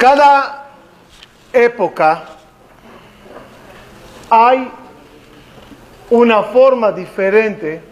[0.00, 0.64] Cada
[1.52, 2.22] época
[4.30, 4.70] hay
[6.08, 7.82] una forma diferente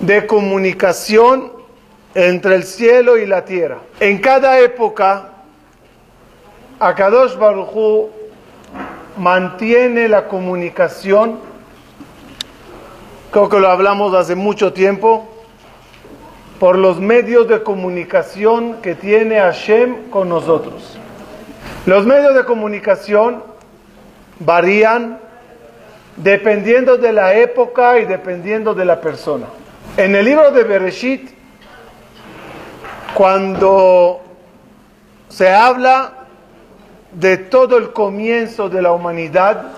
[0.00, 1.50] de comunicación
[2.14, 3.78] entre el cielo y la tierra.
[4.00, 5.30] En cada época,
[6.78, 8.10] Akadosh Baruj Hu
[9.16, 11.38] mantiene la comunicación,
[13.30, 15.26] creo que lo hablamos hace mucho tiempo,
[16.58, 20.98] por los medios de comunicación que tiene Hashem con nosotros.
[21.86, 23.42] Los medios de comunicación
[24.40, 25.18] varían
[26.16, 29.46] dependiendo de la época y dependiendo de la persona.
[29.96, 31.30] En el libro de Bereshit,
[33.14, 34.20] cuando
[35.28, 36.12] se habla
[37.12, 39.72] de todo el comienzo de la humanidad,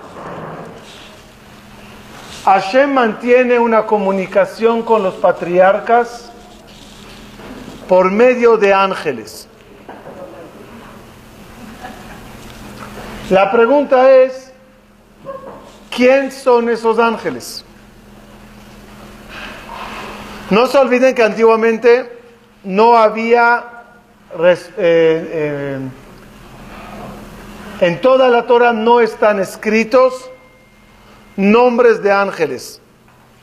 [2.45, 6.30] Hashem mantiene una comunicación con los patriarcas
[7.91, 9.49] por medio de ángeles.
[13.29, 14.53] La pregunta es,
[15.93, 17.65] ¿quién son esos ángeles?
[20.49, 22.17] No se olviden que antiguamente
[22.63, 23.65] no había
[24.39, 25.79] eh, eh,
[27.81, 30.31] en toda la Torah no están escritos
[31.35, 32.79] nombres de ángeles.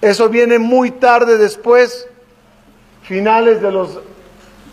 [0.00, 2.08] Eso viene muy tarde después,
[3.02, 3.88] finales de las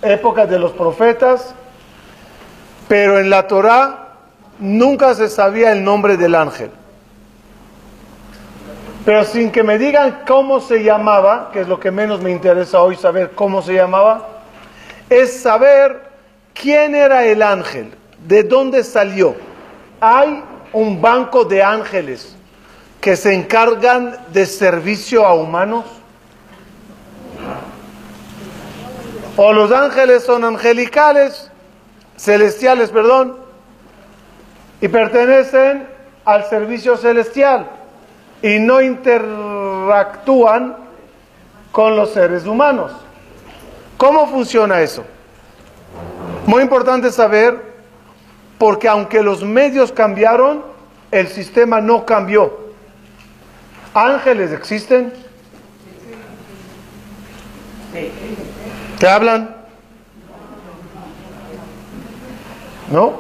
[0.06, 1.54] épocas de los profetas,
[2.88, 4.10] pero en la Torah
[4.60, 6.72] nunca se sabía el nombre del ángel.
[9.04, 12.82] Pero sin que me digan cómo se llamaba, que es lo que menos me interesa
[12.82, 14.28] hoy saber cómo se llamaba,
[15.10, 16.02] es saber
[16.54, 17.92] quién era el ángel,
[18.26, 19.36] de dónde salió.
[20.02, 22.36] Hay un banco de ángeles
[23.00, 25.86] que se encargan de servicio a humanos.
[29.38, 31.52] O los ángeles son angelicales,
[32.18, 33.38] celestiales, perdón,
[34.80, 35.88] y pertenecen
[36.24, 37.68] al servicio celestial
[38.42, 40.78] y no interactúan
[41.72, 42.92] con los seres humanos.
[43.98, 45.04] ¿Cómo funciona eso?
[46.46, 47.74] Muy importante saber,
[48.58, 50.64] porque aunque los medios cambiaron,
[51.12, 52.66] el sistema no cambió.
[53.94, 55.12] ¿Ángeles existen?
[59.00, 59.56] ¿Te hablan?
[62.92, 63.14] ¿No?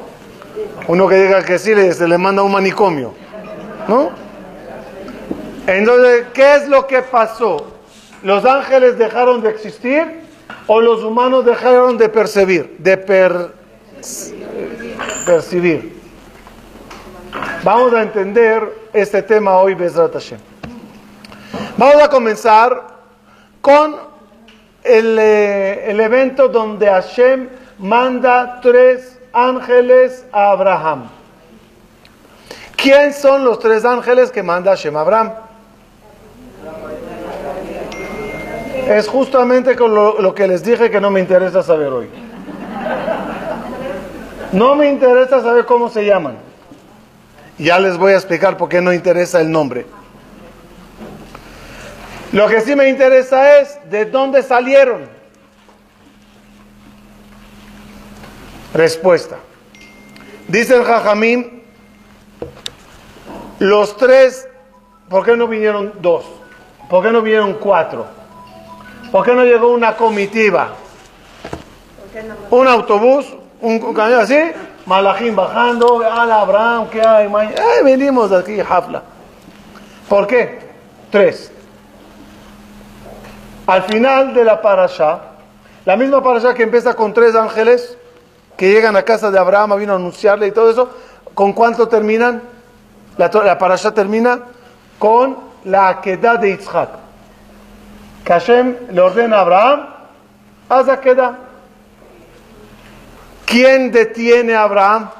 [0.87, 3.13] Uno que diga que sí, se le manda un manicomio.
[3.87, 4.09] ¿No?
[5.67, 7.65] Entonces, ¿qué es lo que pasó?
[8.23, 10.21] ¿Los ángeles dejaron de existir
[10.67, 12.77] o los humanos dejaron de percibir?
[12.79, 12.97] De
[15.25, 15.95] percibir.
[17.63, 20.39] Vamos a entender este tema hoy, Bezrat Hashem.
[21.77, 22.87] Vamos a comenzar
[23.61, 24.14] con
[24.85, 31.09] el, eh, el evento donde Hashem manda tres ángeles a Abraham.
[32.75, 35.31] ¿Quién son los tres ángeles que manda Hashem a Abraham?
[38.88, 42.09] Es justamente con lo, que les dije que no me interesa saber hoy.
[44.52, 46.38] No me interesa saber cómo se llaman.
[47.57, 49.88] Ya les voy a explicar por qué no interesa el nombre.
[52.35, 55.07] Lo que sí me interesa es de dónde salieron.
[58.73, 59.38] Respuesta.
[60.50, 61.63] Dice el Jajamín,
[63.59, 64.50] los tres,
[65.07, 66.25] ¿por qué no vinieron dos?
[66.90, 68.06] ¿Por qué no vinieron cuatro?
[69.13, 70.73] ¿Por qué no llegó una comitiva?
[72.50, 74.38] Un autobús, un, camión así,
[74.85, 77.28] Malajín bajando, ala Abraham, ¿qué hay?
[77.28, 79.03] Eh, venimos de aquí, Hafla.
[80.09, 80.59] ¿Por qué?
[81.09, 81.54] Tres.
[83.67, 85.19] Al final de la parasha,
[85.85, 87.97] la misma parasha que empieza con tres ángeles
[88.57, 90.89] que llegan a casa de Abraham, vino a anunciarle y todo eso,
[91.33, 92.41] ¿con cuánto terminan?
[93.17, 94.39] La, parasha termina
[94.99, 97.05] con la queda de Yitzhak
[98.25, 99.87] que Hashem le ordena a Abraham,
[100.67, 101.37] haz queda.
[103.45, 105.11] ¿Quién detiene a Abraham?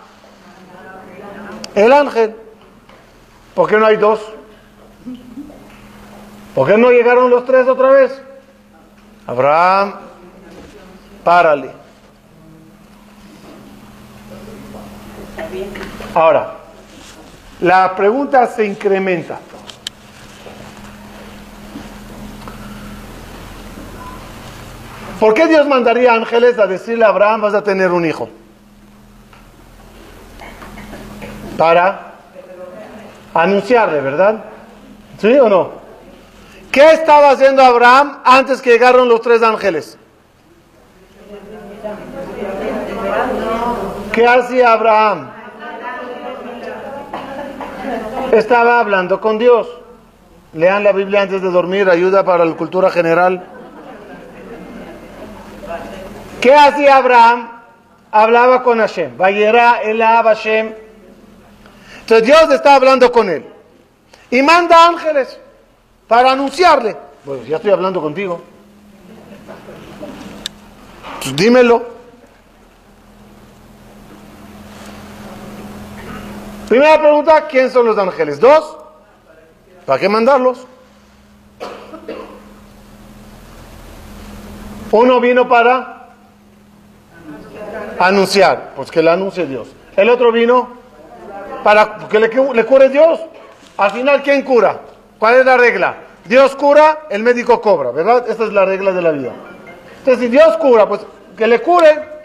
[1.75, 2.36] El ángel.
[3.54, 4.20] ¿Por qué no hay dos?
[6.56, 8.25] ¿Por qué no llegaron los tres otra vez?
[9.27, 9.94] Abraham,
[11.24, 11.72] párale.
[16.13, 16.56] Ahora,
[17.62, 19.39] la pregunta se incrementa.
[25.19, 28.30] ¿Por qué Dios mandaría ángeles a decirle a Abraham vas a tener un hijo?
[31.57, 32.13] Para
[33.33, 34.44] anunciarle, ¿verdad?
[35.18, 35.85] ¿Sí o no?
[36.75, 39.98] ¿Qué estaba haciendo Abraham antes que llegaron los tres ángeles?
[44.12, 45.30] ¿Qué hacía Abraham?
[48.33, 49.69] Estaba hablando con Dios.
[50.51, 53.42] Lean la Biblia antes de dormir, ayuda para la cultura general.
[56.42, 57.51] ¿Qué hacía Abraham?
[58.12, 59.18] Hablaba con Hashem.
[59.18, 60.74] Hashem.
[62.01, 63.45] Entonces Dios está hablando con él.
[64.30, 65.39] Y manda ángeles
[66.07, 66.96] para anunciarle.
[67.24, 68.42] Bueno, ya estoy hablando contigo.
[71.36, 71.96] Dímelo.
[76.69, 78.40] Primera pregunta, ¿quién son los ángeles?
[78.40, 78.78] ¿Dos?
[79.86, 80.66] ¿Para qué mandarlos?
[84.92, 86.10] Uno vino para
[88.00, 89.68] anunciar, pues que le anuncie Dios.
[89.96, 90.69] El otro vino
[91.63, 93.19] para que le, le cure Dios.
[93.78, 94.80] Al final, ¿quién cura?
[95.20, 95.96] ¿Cuál es la regla?
[96.26, 98.26] Dios cura, el médico cobra, ¿verdad?
[98.28, 99.32] Esta es la regla de la vida.
[100.00, 101.02] Entonces, si Dios cura, pues
[101.38, 102.16] que le cure.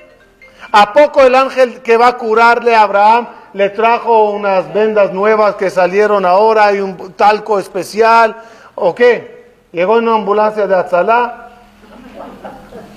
[0.73, 5.57] ¿A poco el ángel que va a curarle a Abraham le trajo unas vendas nuevas
[5.57, 8.37] que salieron ahora y un talco especial?
[8.77, 9.51] ¿O qué?
[9.73, 11.49] Llegó en una ambulancia de Atzalá.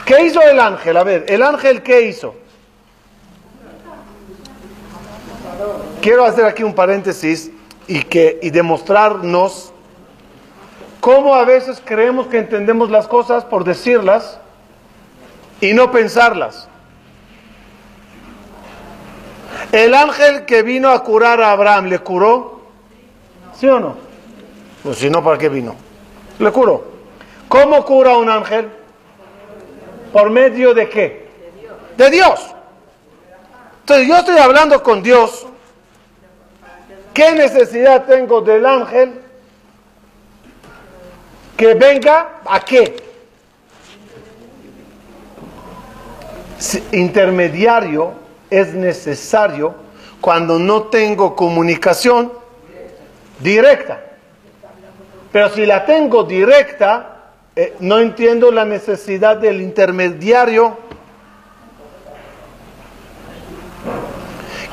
[0.05, 0.97] ¿Qué hizo el ángel?
[0.97, 2.35] A ver, ¿el ángel qué hizo?
[6.01, 7.49] Quiero hacer aquí un paréntesis
[7.87, 9.72] y, que, y demostrarnos
[11.03, 14.39] cómo a veces creemos que entendemos las cosas por decirlas
[15.59, 16.69] y no pensarlas.
[19.73, 22.61] El ángel que vino a curar a Abraham, ¿le curó?
[23.53, 23.97] ¿Sí o no?
[24.81, 25.75] Pues si no, ¿para qué vino?
[26.39, 26.85] Le curó.
[27.49, 28.69] ¿Cómo cura un ángel?
[30.13, 31.27] ¿Por medio de qué?
[31.97, 32.39] De Dios.
[33.81, 35.47] Entonces yo estoy hablando con Dios.
[37.13, 39.22] ¿Qué necesidad tengo del ángel
[41.57, 42.95] que venga a qué?
[46.91, 48.13] Intermediario
[48.49, 49.75] es necesario
[50.21, 52.31] cuando no tengo comunicación
[53.39, 54.01] directa.
[55.31, 57.13] Pero si la tengo directa,
[57.55, 60.77] eh, no entiendo la necesidad del intermediario.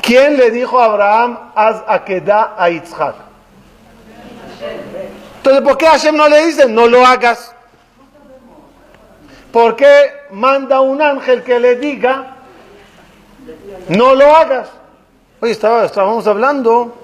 [0.02, 1.82] ¿Quién le dijo a Abraham, haz
[2.24, 3.29] da a Yitzhak?
[5.50, 7.52] Entonces, ¿por qué Hashem no le dice, no lo hagas?
[9.52, 12.36] ¿Por qué manda un ángel que le diga,
[13.88, 14.68] no lo hagas.
[15.40, 16.94] Oye, estábamos hablando,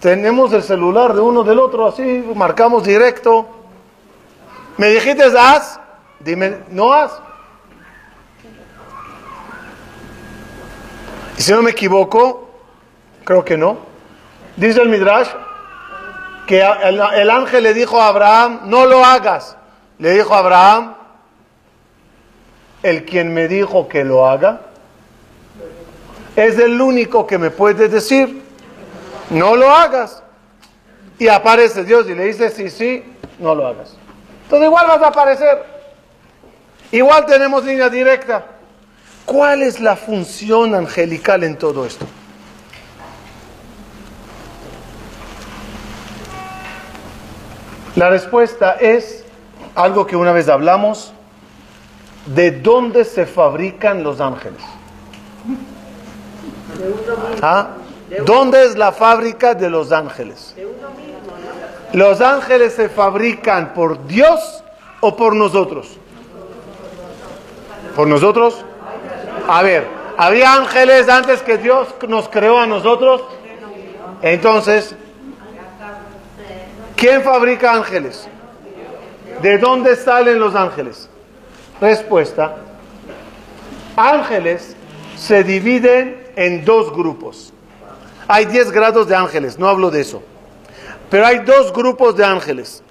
[0.00, 3.46] tenemos el celular de uno del otro así, marcamos directo.
[4.78, 5.78] Me dijiste, haz,
[6.18, 7.12] dime, no haz.
[11.36, 12.48] Y si no me equivoco,
[13.22, 13.76] creo que no.
[14.56, 15.28] Dice el Midrash
[16.50, 19.56] que el, el ángel le dijo a Abraham, no lo hagas.
[19.98, 20.96] Le dijo a Abraham,
[22.82, 24.62] el quien me dijo que lo haga,
[26.34, 28.42] es el único que me puede decir,
[29.30, 30.24] no lo hagas.
[31.20, 33.04] Y aparece Dios y le dice, sí, sí,
[33.38, 33.94] no lo hagas.
[34.42, 35.64] Entonces igual vas a aparecer.
[36.90, 38.44] Igual tenemos línea directa.
[39.24, 42.06] ¿Cuál es la función angelical en todo esto?
[47.96, 49.24] La respuesta es
[49.74, 51.12] algo que una vez hablamos,
[52.26, 54.62] de dónde se fabrican los ángeles.
[57.42, 57.70] ¿Ah?
[58.24, 60.54] ¿Dónde es la fábrica de los ángeles?
[61.92, 64.62] ¿Los ángeles se fabrican por Dios
[65.00, 65.98] o por nosotros?
[67.96, 68.64] ¿Por nosotros?
[69.48, 73.22] A ver, ¿había ángeles antes que Dios nos creó a nosotros?
[74.22, 74.94] Entonces,
[77.00, 78.28] ¿quién fabrica ángeles?
[79.42, 81.08] ¿De dónde salen los ángeles?
[81.80, 82.56] Respuesta.
[83.96, 84.76] Ángeles
[85.16, 87.52] se dividen en dos grupos.
[88.28, 90.22] Hay 10 grados de ángeles, no hablo de eso.
[91.08, 92.82] Pero hay dos grupos de ángeles.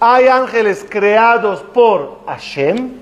[0.00, 2.92] Hay ángeles creados por Hashem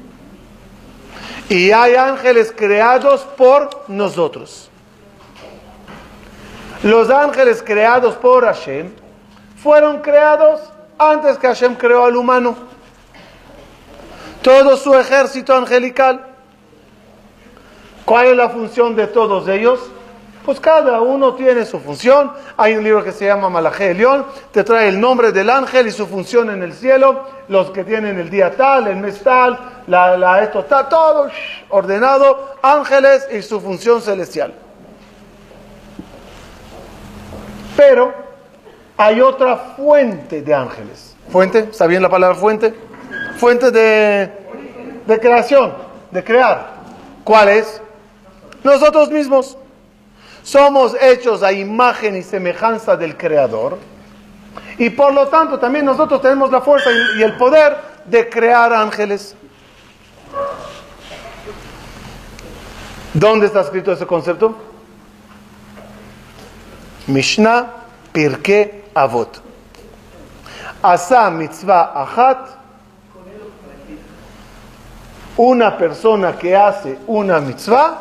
[1.48, 4.70] y hay ángeles creados por nosotros.
[6.82, 9.01] Los ángeles creados por Hashem
[9.62, 10.60] fueron creados
[10.98, 12.54] antes que Hashem creó al humano.
[14.42, 16.32] Todo su ejército angelical
[18.04, 19.80] ¿Cuál es la función de todos ellos?
[20.44, 22.32] Pues cada uno tiene su función.
[22.56, 25.92] Hay un libro que se llama Malaje León, te trae el nombre del ángel y
[25.92, 30.42] su función en el cielo, los que tienen el día tal, el mes tal, la,
[30.42, 31.28] esto está todo
[31.68, 34.52] ordenado, ángeles y su función celestial.
[37.76, 38.12] Pero
[38.96, 41.14] hay otra fuente de ángeles.
[41.30, 41.60] ¿Fuente?
[41.70, 42.74] ¿Está bien la palabra fuente?
[43.36, 44.30] Fuente de,
[45.06, 45.72] de creación,
[46.10, 46.74] de crear.
[47.24, 47.80] ¿Cuál es?
[48.62, 49.56] Nosotros mismos.
[50.42, 53.78] Somos hechos a imagen y semejanza del Creador.
[54.78, 59.36] Y por lo tanto también nosotros tenemos la fuerza y el poder de crear ángeles.
[63.14, 64.56] ¿Dónde está escrito ese concepto?
[67.06, 67.66] Mishnah
[68.12, 69.40] Pirke Avot.
[70.82, 72.48] Asa mitzvah achat.
[75.36, 77.98] Una persona que hace una mitzvah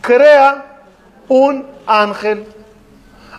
[0.00, 0.64] crea
[1.28, 2.46] un ángel.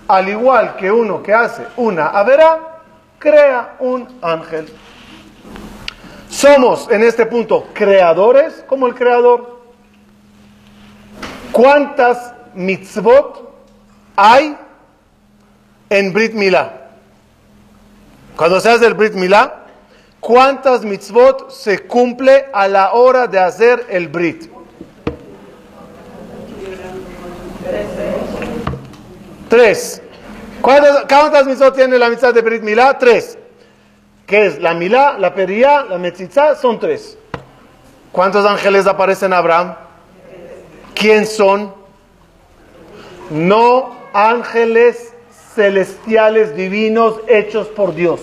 [0.07, 2.59] Al igual que uno que hace una avera,
[3.19, 4.73] crea un ángel.
[6.29, 9.59] Somos en este punto creadores como el creador.
[11.51, 13.53] ¿Cuántas mitzvot
[14.15, 14.57] hay
[15.91, 16.87] en Brit Milá?
[18.37, 19.65] Cuando se hace el Brit Milá,
[20.21, 24.49] ¿cuántas mitzvot se cumple a la hora de hacer el Brit?
[29.49, 30.01] Tres.
[30.61, 32.97] ¿Cuántas, mitzvot tiene la mitzvah de Brit Milá?
[32.97, 33.37] Tres.
[34.25, 34.59] ¿Qué es?
[34.61, 37.17] La Milá, la Pería, la Metzitza, son tres.
[38.13, 39.75] ¿Cuántos ángeles aparecen a Abraham?
[40.95, 41.73] ¿Quién son?
[43.29, 45.11] No ángeles
[45.55, 48.21] celestiales divinos hechos por Dios.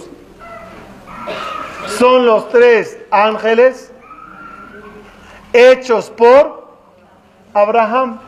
[1.98, 3.90] Son los tres ángeles
[5.52, 6.68] hechos por
[7.54, 8.20] Abraham.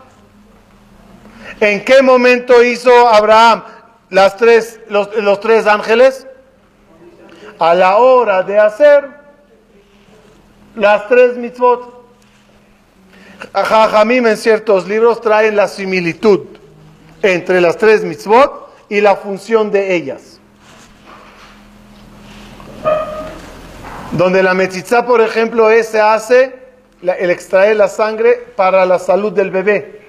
[1.61, 3.65] ¿En qué momento hizo Abraham
[4.09, 6.27] las tres, los, los tres ángeles?
[7.59, 9.09] A la hora de hacer
[10.75, 12.01] las tres mitzvot.
[13.53, 16.41] Jajamim en ciertos libros traen la similitud
[17.23, 20.39] entre las tres mitzvot y la función de ellas.
[24.13, 26.59] Donde la metzitza, por ejemplo, es, se hace,
[27.01, 30.03] el extraer la sangre para la salud del bebé.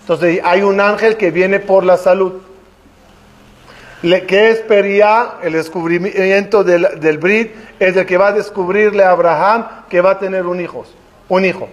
[0.00, 2.42] Entonces hay un ángel que viene por la salud.
[4.02, 9.66] Que es Pería, el descubrimiento del, del es el que va a descubrirle a Abraham
[9.88, 10.84] que va a tener un hijo.
[11.30, 11.68] Un hijo.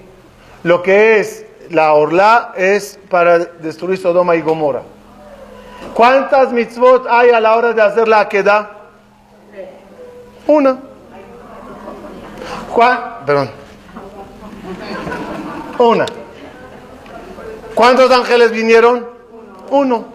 [0.63, 4.83] Lo que es la orla es para destruir Sodoma y Gomorra.
[5.93, 8.71] ¿Cuántas mitzvot hay a la hora de hacer la queda?
[10.47, 10.77] Una.
[13.25, 13.50] Perdón.
[17.75, 19.07] ¿Cuántos ángeles vinieron?
[19.69, 20.05] Uno.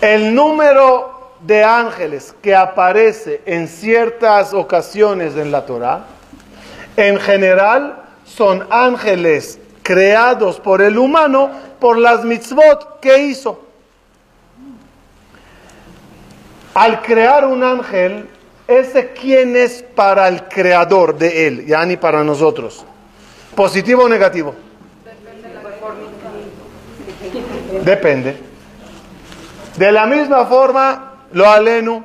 [0.00, 6.04] El número de ángeles que aparece en ciertas ocasiones en la Torah,
[6.96, 13.60] en general, son ángeles creados por el humano por las mitzvot que hizo.
[16.74, 18.28] Al crear un ángel,
[18.66, 22.84] ese quién es para el creador de él, ya ni para nosotros.
[23.54, 24.56] ¿Positivo o negativo?
[27.84, 28.36] Depende.
[29.76, 32.04] De la misma forma, lo aleno,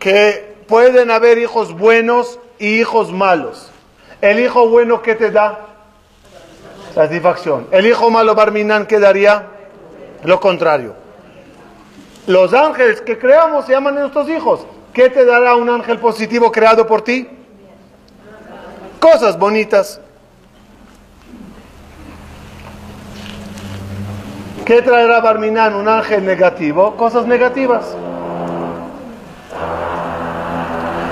[0.00, 3.70] que pueden haber hijos buenos y hijos malos.
[4.20, 5.71] El hijo bueno, ¿qué te da?
[6.94, 7.68] Satisfacción.
[7.70, 9.46] El hijo malo Barminan, ¿qué daría?
[10.24, 10.94] Lo contrario.
[12.26, 14.66] Los ángeles que creamos se llaman nuestros hijos.
[14.92, 17.28] ¿Qué te dará un ángel positivo creado por ti?
[19.00, 20.00] Cosas bonitas.
[24.64, 26.94] ¿Qué traerá Barminan un ángel negativo?
[26.96, 27.96] Cosas negativas.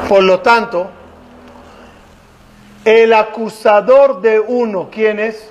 [0.08, 0.90] Por lo tanto,
[2.84, 5.50] el acusador de uno, ¿quién es?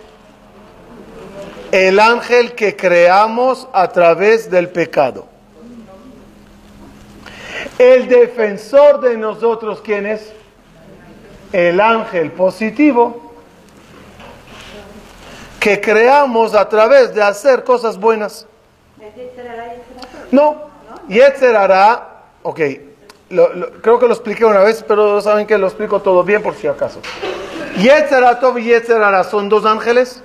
[1.72, 5.28] El ángel que creamos a través del pecado.
[7.78, 10.34] El defensor de nosotros, ¿quién es?
[11.54, 13.34] El ángel positivo
[15.60, 18.48] que creamos a través de hacer cosas buenas.
[20.32, 20.70] No,
[21.08, 22.60] Yetzer hará, ok,
[23.82, 26.68] creo que lo expliqué una vez, pero saben que lo explico todo bien por si
[26.68, 27.00] acaso.
[27.78, 28.24] Yetzer
[28.58, 30.24] y Yetzer son dos ángeles.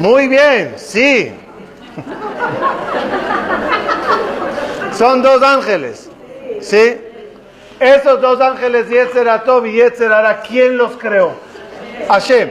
[0.00, 1.30] Muy bien, sí.
[4.96, 6.08] Son dos ángeles.
[6.62, 6.98] ¿Sí?
[7.78, 11.32] Esos dos ángeles, Yetzeratov y Yetzerara, ¿quién los creó?
[12.08, 12.50] Hashem.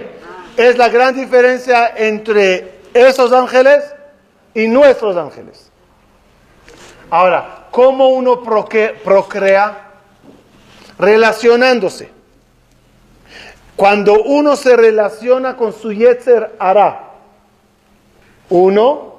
[0.58, 3.84] Es la gran diferencia entre esos ángeles
[4.54, 5.72] y nuestros ángeles.
[7.10, 9.88] Ahora, ¿cómo uno procrea?
[11.00, 12.12] Relacionándose.
[13.76, 17.09] Cuando uno se relaciona con su Yetzer hará,
[18.50, 19.16] uno,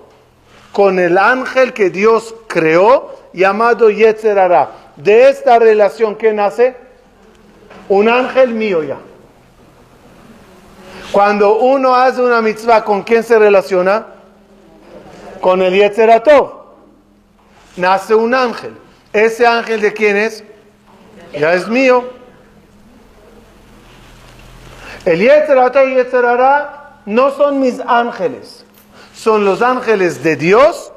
[0.73, 4.71] con el ángel que Dios creó, llamado Yetzerara.
[4.97, 6.77] De esta relación que nace,
[7.89, 8.99] un ángel mío ya.
[11.13, 14.07] Cuando uno hace una mitzvah, ¿con quién se relaciona?
[15.41, 16.61] Con el Yetzeratov.
[17.77, 18.77] Nace un ángel.
[19.13, 20.45] ¿Ese ángel de quién es?
[21.33, 22.05] Ya es mío.
[25.05, 28.65] El Yetzeratov y Yetzerara no son mis ángeles.
[29.23, 30.91] Son los ángeles de Dios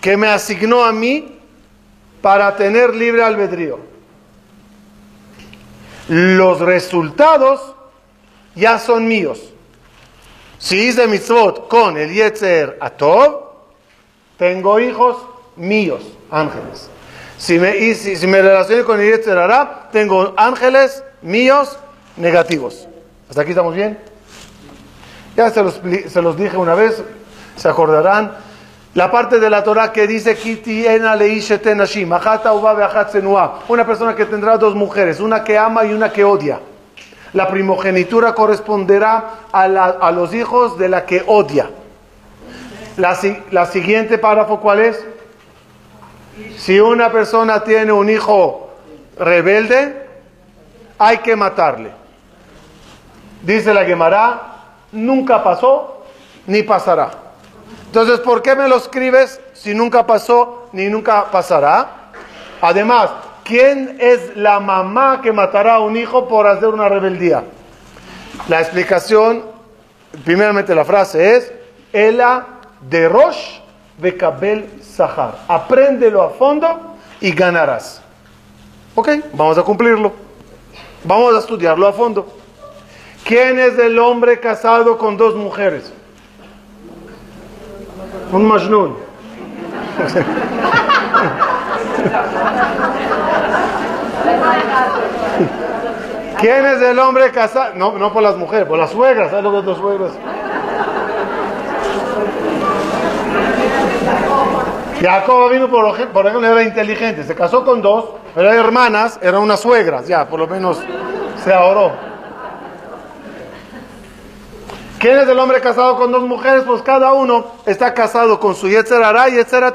[0.00, 1.40] que me asignó a mí
[2.22, 3.80] para tener libre albedrío.
[6.06, 7.74] Los resultados
[8.54, 9.40] ya son míos.
[10.60, 13.54] Si hice mitzvot con el Yetzer Atov,
[14.38, 15.16] tengo hijos
[15.56, 16.88] míos, ángeles.
[17.38, 17.72] Si me,
[18.84, 21.76] con el Yetzer Ara, tengo ángeles míos
[22.16, 22.86] negativos.
[23.28, 24.09] ¿Hasta aquí estamos bien?
[25.40, 27.02] Ya se los, se los dije una vez,
[27.56, 28.32] se acordarán.
[28.92, 30.36] La parte de la Torah que dice
[33.66, 36.60] una persona que tendrá dos mujeres, una que ama y una que odia.
[37.32, 41.70] La primogenitura corresponderá a, los hijos de la que odia.
[42.98, 43.16] La,
[43.50, 45.02] la siguiente párrafo, ¿cuál es?
[46.58, 48.74] Si una persona tiene un hijo
[49.18, 50.06] rebelde,
[50.98, 51.92] hay que matarle.
[53.40, 54.49] Dice la Gemara,
[54.92, 56.04] nunca pasó
[56.46, 57.10] ni pasará.
[57.86, 62.10] Entonces, ¿por qué me lo escribes si nunca pasó ni nunca pasará?
[62.60, 63.10] Además,
[63.44, 67.44] ¿quién es la mamá que matará a un hijo por hacer una rebeldía?
[68.48, 69.44] La explicación,
[70.24, 71.52] primeramente la frase es,
[71.92, 72.46] Ela
[72.80, 73.58] de Rosh
[73.98, 75.38] de Kabel Sahar.
[75.48, 78.00] Apréndelo a fondo y ganarás.
[78.94, 80.12] Ok, vamos a cumplirlo.
[81.04, 82.39] Vamos a estudiarlo a fondo.
[83.24, 85.92] ¿Quién es el hombre casado con dos mujeres?
[88.32, 88.96] Un Majnun.
[96.40, 97.74] ¿Quién es el hombre casado?
[97.74, 99.30] No, no por las mujeres, por las suegras.
[99.30, 100.12] ¿Sabes lo que es las suegras?
[105.00, 107.24] Jacob vino por, por ejemplo, era inteligente.
[107.24, 108.06] Se casó con dos,
[108.36, 110.06] eran hermanas, eran unas suegras.
[110.06, 110.80] Ya, por lo menos
[111.44, 112.09] se ahorró.
[115.00, 116.64] ¿Quién es el hombre casado con dos mujeres?
[116.66, 119.72] Pues cada uno está casado con su Yetzer y Yetzer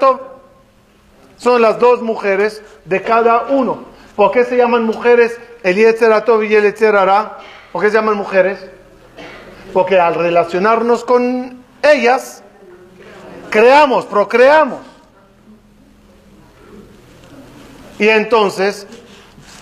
[1.35, 3.85] Son las dos mujeres de cada uno.
[4.15, 6.11] ¿Por qué se llaman mujeres el Yetzer
[6.43, 6.93] y el Yetzer
[7.71, 8.69] ¿Por qué se llaman mujeres?
[9.73, 12.43] Porque al relacionarnos con ellas,
[13.49, 14.81] creamos, procreamos.
[17.97, 18.85] Y entonces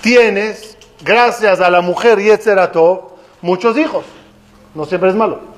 [0.01, 2.69] tienes, gracias a la mujer Yetzer
[3.41, 4.03] muchos hijos.
[4.75, 5.52] No siempre es malo.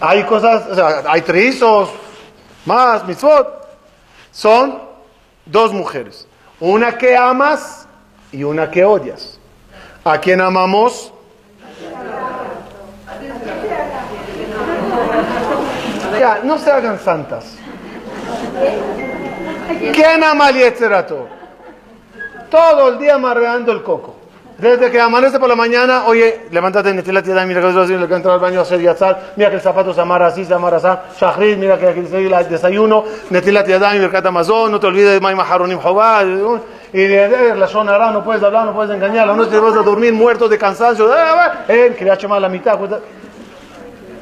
[0.00, 1.90] Hay cosas, o sea, hay trizos,
[2.64, 3.66] más, mitzvot.
[4.30, 4.80] Son
[5.46, 6.26] dos mujeres.
[6.60, 7.86] Una que amas
[8.32, 9.38] y una que odias.
[10.04, 11.12] ¿A quién amamos?
[16.18, 17.56] Ya, no se hagan santas.
[19.92, 21.06] ¿Quién ama al
[22.50, 24.23] Todo el día amarreando el coco.
[24.58, 28.34] Desde que amanece por la mañana, oye, levántate, Netilat Yadayim, mira que le que entrar
[28.34, 31.18] al baño a hacer yatzal, mira que el zapato se amarra así, se amarra así,
[31.18, 35.40] shahrid, mira que aquí el desayuno, Netilat Yadayim, Birkat Amazon, no te olvides de Maim
[35.40, 35.78] Haronim
[36.92, 39.82] y de la zona no puedes hablar, no puedes engañar, la noche te vas a
[39.82, 41.10] dormir muerto de cansancio,
[41.66, 42.78] eh, quería chamar la mitad.
[42.78, 42.92] Pues,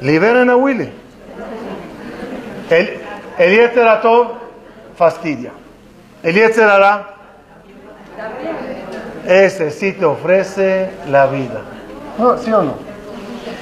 [0.01, 0.89] liberen a Willy.
[2.71, 2.99] El,
[3.37, 3.71] el
[4.95, 5.51] fastidia.
[6.23, 7.13] El Yetzerara
[9.25, 11.61] ese sí te ofrece la vida.
[12.43, 12.75] ¿Sí o no?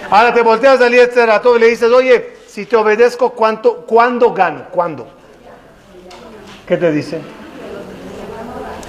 [0.09, 4.65] Ahora te volteas al todo y le dices, oye, si te obedezco, ¿cuánto, ¿cuándo gano?
[4.71, 5.07] ¿Cuándo?
[6.67, 7.21] ¿Qué te dice?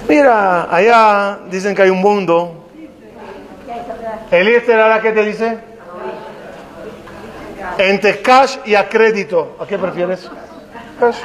[0.07, 2.65] Mira, allá dicen que hay un mundo.
[4.31, 5.57] El Yetzerara, ¿qué te dice?
[7.77, 9.55] Entre cash y a crédito.
[9.59, 10.29] ¿A qué prefieres?
[10.99, 11.19] Cash.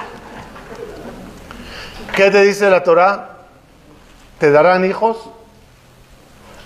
[2.15, 3.31] ¿Qué te dice la Torah?
[4.39, 5.31] Te darán hijos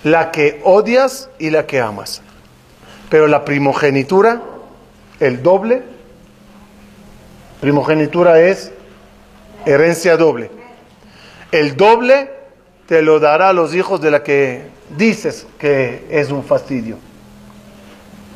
[0.05, 2.23] la que odias y la que amas.
[3.09, 4.43] Pero la primogenitura,
[5.21, 5.83] el doble,
[7.61, 8.73] primogenitura es
[9.67, 10.51] herencia doble.
[11.53, 12.31] El doble
[12.87, 14.63] te lo dará a los hijos de la que
[14.97, 16.99] dices que es un fastidio.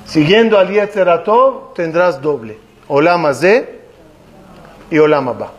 [0.07, 2.59] Siguiendo al Yetzeratov tendrás doble.
[2.89, 3.67] Olama Z
[4.91, 5.53] y Olama Ba.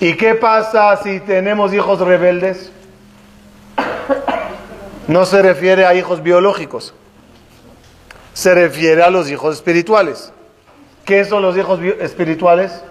[0.00, 2.72] ¿Y qué pasa si tenemos hijos rebeldes?
[5.12, 6.94] No se refiere a hijos biológicos,
[8.32, 10.32] se refiere a los hijos espirituales.
[11.04, 12.82] ¿Qué son los hijos espirituales?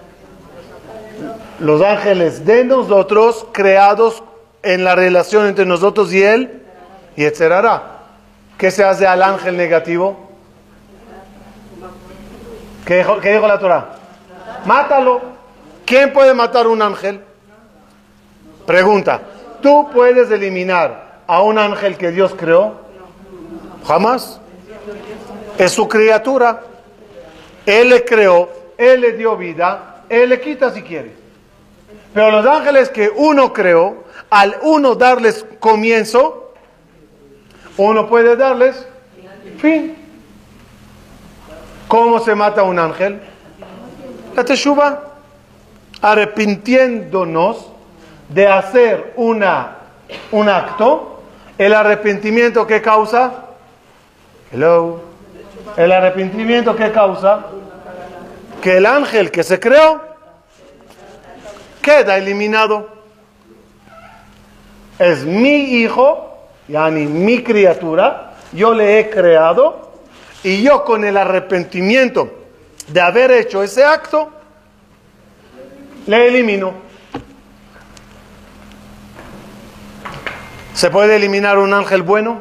[1.58, 4.22] Los ángeles de nosotros creados
[4.62, 6.62] en la relación entre nosotros y él
[7.16, 7.82] y etcétera.
[8.56, 10.30] ¿Qué se hace al ángel negativo?
[12.84, 13.96] ¿Qué dijo, qué dijo la Torah?
[14.64, 15.20] Mátalo.
[15.84, 17.20] ¿Quién puede matar un ángel?
[18.66, 19.20] Pregunta.
[19.60, 22.74] ¿Tú puedes eliminar a un ángel que Dios creó?
[23.86, 24.40] Jamás.
[25.58, 26.62] Es su criatura.
[27.66, 31.12] Él le creó, Él le dio vida, Él le quita si quiere.
[32.12, 36.52] Pero los ángeles que uno creó, al uno darles comienzo,
[37.76, 38.86] uno puede darles
[39.58, 39.96] fin.
[41.88, 43.20] ¿Cómo se mata un ángel?
[44.34, 45.12] La teshuva,
[46.00, 47.66] arrepintiéndonos
[48.28, 49.76] de hacer una,
[50.30, 51.11] un acto,
[51.58, 53.32] el arrepentimiento que causa,
[54.52, 55.00] hello,
[55.76, 57.46] el arrepentimiento que causa,
[58.60, 60.00] que el ángel que se creó
[61.80, 62.88] queda eliminado.
[64.98, 69.92] Es mi hijo, yani mi criatura, yo le he creado
[70.44, 72.30] y yo con el arrepentimiento
[72.88, 74.30] de haber hecho ese acto,
[76.06, 76.91] le elimino.
[80.74, 82.40] ¿Se puede eliminar un ángel bueno?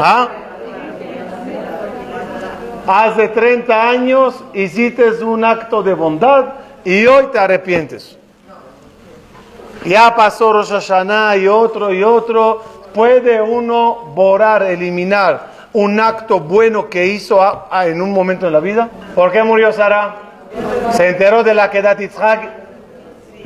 [0.00, 0.28] ¿Ah?
[2.86, 6.44] Hace 30 años hiciste un acto de bondad
[6.84, 8.18] y hoy te arrepientes.
[9.86, 12.62] Ya pasó Rosh Hashanah y otro y otro.
[12.92, 17.40] ¿Puede uno borrar, eliminar un acto bueno que hizo
[17.72, 18.88] en un momento de la vida?
[19.14, 20.14] ¿Por qué murió Sara?
[20.92, 22.48] ¿Se enteró de la queda Yitzhak?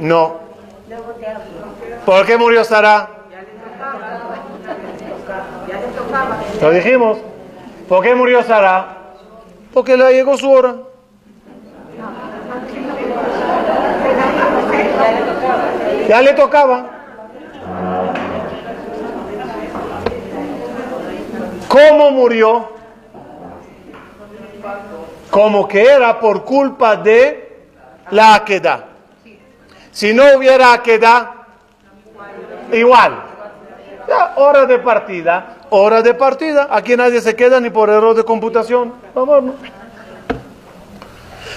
[0.01, 0.48] No.
[2.05, 3.09] ¿Por qué murió Sara?
[6.61, 7.19] Lo dijimos.
[7.89, 8.97] ¿Por qué murió Sara?
[9.73, 10.75] Porque le llegó su hora.
[16.09, 16.87] Ya le tocaba.
[21.69, 22.73] ¿Cómo murió?
[25.31, 27.67] Como que era por culpa de
[28.11, 28.88] la aquedad.
[29.99, 31.31] Si no hubiera aquedad,
[32.73, 33.21] igual.
[34.37, 36.69] Hora de partida, hora de partida.
[36.71, 38.95] Aquí nadie se queda ni por error de computación.
[39.13, 39.57] Vamos.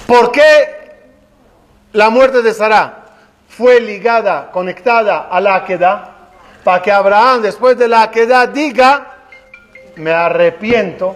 [0.07, 0.41] ¿Por qué
[1.91, 3.03] la muerte de Sara
[3.47, 6.09] fue ligada, conectada a la queda?
[6.63, 9.17] Para que Abraham, después de la queda, diga:
[9.97, 11.15] Me arrepiento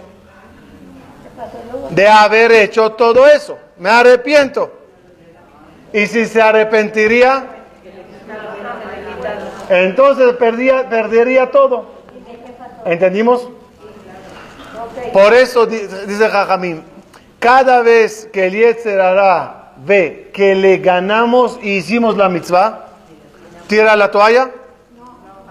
[1.90, 3.58] de haber hecho todo eso.
[3.78, 4.75] Me arrepiento.
[5.96, 7.46] Y si se arrepentiría,
[9.70, 11.86] entonces perdía, perdería todo.
[12.84, 13.48] ¿Entendimos?
[15.14, 16.84] Por eso dice Jajamín,
[17.38, 19.00] cada vez que el Yetzer
[19.86, 22.88] ve que le ganamos y hicimos la mitzvah,
[23.66, 24.50] ¿tira la toalla?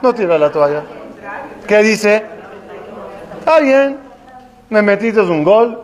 [0.04, 0.84] No tira la toalla.
[1.68, 2.24] ¿Qué dice?
[3.40, 3.98] Está bien,
[4.70, 5.82] me metiste un gol,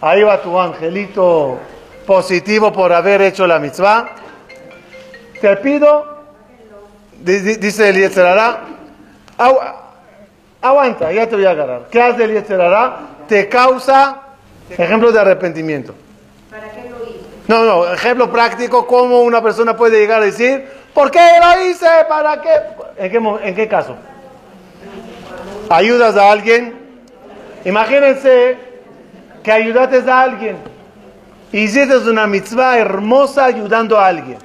[0.00, 1.60] ahí va tu angelito
[2.06, 4.10] positivo por haber hecho la mitzvah.
[5.40, 6.14] Te pido
[7.24, 8.60] dice el Yetzerará,
[10.60, 11.82] aguanta, ya te voy a agarrar.
[11.90, 12.98] ¿Qué hace el Yetzerará?
[13.28, 14.20] Te causa
[14.70, 15.94] ejemplo de arrepentimiento.
[16.50, 17.20] ¿Para qué lo hice?
[17.48, 21.86] No, no, ejemplo práctico, cómo una persona puede llegar a decir, ¿por qué lo hice?
[22.08, 22.50] ¿Para qué?
[22.98, 23.96] ¿En qué, en qué caso?
[25.70, 26.74] ¿Ayudas a alguien?
[27.64, 28.58] Imagínense
[29.42, 30.73] que ayudaste a alguien.
[31.54, 34.38] Hiciste una mitzvah hermosa ayudando a alguien.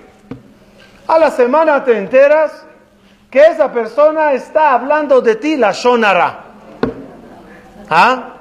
[1.07, 2.51] A la semana te enteras
[3.31, 6.43] que esa persona está hablando de ti, la Shonara.
[7.89, 8.35] ¿Ah?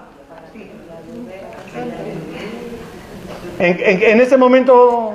[3.58, 5.14] En, ese momento,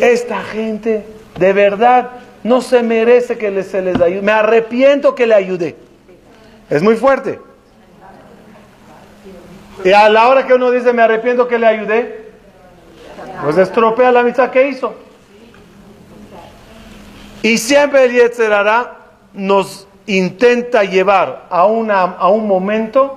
[0.00, 1.04] esta gente
[1.38, 2.08] de verdad
[2.42, 4.22] no se merece que se les ayude.
[4.22, 5.76] Me arrepiento que le ayude.
[6.70, 7.38] Es muy fuerte.
[9.84, 12.32] Y a la hora que uno dice me arrepiento que le ayude,
[13.42, 14.94] pues estropea la mitad que hizo.
[17.42, 18.96] Y siempre el Yetzerara
[19.32, 23.16] nos intenta llevar a, una, a un momento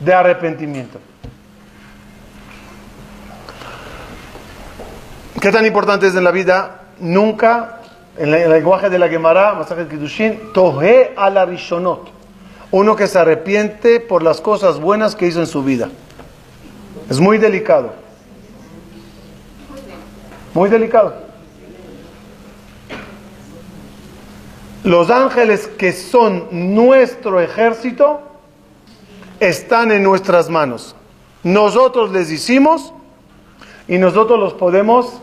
[0.00, 0.98] de arrepentimiento.
[5.40, 6.82] ¿Qué tan importante es en la vida?
[7.00, 7.80] Nunca,
[8.16, 12.11] en el lenguaje de la Gemara, Masajet Kiddushin, tohe a la rishonot.
[12.72, 15.90] Uno que se arrepiente por las cosas buenas que hizo en su vida.
[17.08, 17.92] Es muy delicado.
[20.54, 21.14] Muy delicado.
[24.84, 28.22] Los ángeles que son nuestro ejército
[29.38, 30.96] están en nuestras manos.
[31.42, 32.92] Nosotros les hicimos
[33.86, 35.20] y nosotros los podemos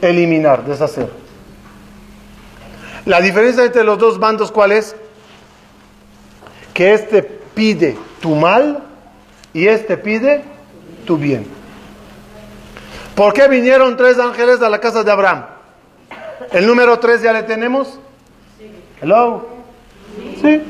[0.00, 1.10] eliminar, deshacer.
[3.04, 4.94] La diferencia entre los dos bandos, ¿cuál es?
[6.78, 8.84] Que este pide tu mal
[9.52, 10.44] y este pide
[11.04, 11.44] tu bien.
[13.16, 15.46] ¿Por qué vinieron tres ángeles a la casa de Abraham?
[16.52, 17.98] ¿El número tres ya le tenemos?
[19.02, 19.44] Hello.
[20.40, 20.62] Sí.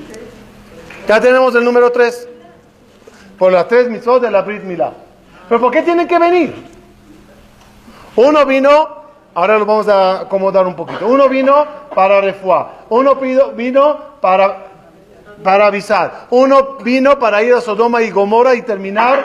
[1.06, 2.26] Ya tenemos el número tres.
[3.38, 4.62] Por las tres mitzvot de la Brit.
[4.62, 6.54] ¿Pero por qué tienen que venir?
[8.16, 9.02] Uno vino,
[9.34, 11.06] ahora lo vamos a acomodar un poquito.
[11.06, 12.86] Uno vino para refuar.
[12.88, 14.68] Uno vino para,
[15.42, 16.26] para avisar.
[16.30, 19.24] Uno vino para ir a Sodoma y Gomorra y terminar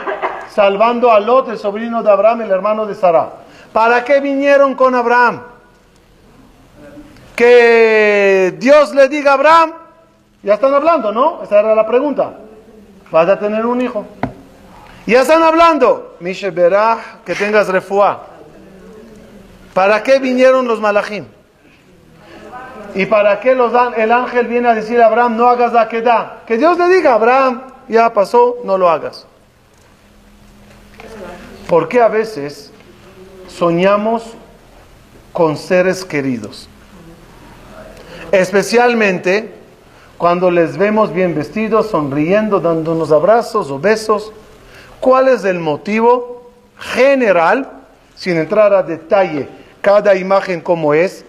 [0.50, 3.30] salvando a Lot, el sobrino de Abraham, el hermano de Sara.
[3.72, 5.42] ¿Para qué vinieron con Abraham?
[7.34, 9.72] Que Dios le diga a Abraham,
[10.42, 11.42] ya están hablando, ¿no?
[11.42, 12.34] Esa era la pregunta.
[13.10, 14.06] Vas a tener un hijo.
[15.06, 16.16] Ya están hablando.
[16.20, 18.22] Mishe que tengas refuá.
[19.72, 21.26] ¿Para qué vinieron los malachim?
[22.94, 26.42] ¿Y para qué los, el ángel viene a decir a Abraham, no hagas la queda?
[26.46, 29.26] Que Dios le diga, Abraham, ya pasó, no lo hagas.
[31.68, 32.70] ¿Por qué a veces
[33.48, 34.34] soñamos
[35.32, 36.68] con seres queridos?
[38.30, 39.52] Especialmente
[40.18, 44.32] cuando les vemos bien vestidos, sonriendo, dándonos abrazos o besos.
[45.00, 47.70] ¿Cuál es el motivo general,
[48.14, 49.48] sin entrar a detalle,
[49.80, 51.24] cada imagen como es?